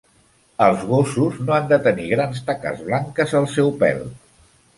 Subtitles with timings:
[0.67, 4.03] Els gossos no han de tenir grans taques blanques al seu pèl.